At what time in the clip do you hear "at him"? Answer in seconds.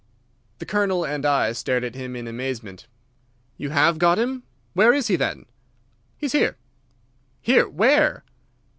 1.83-2.15